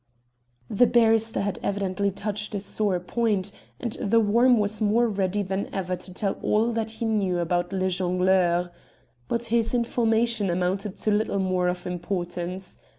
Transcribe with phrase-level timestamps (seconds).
[0.67, 5.71] The barrister had evidently touched a sore point, and "The Worm" was more ready than
[5.71, 8.71] ever to tell all that he knew about Le Jongleur.
[9.27, 12.79] But his information amounted to little more of importance.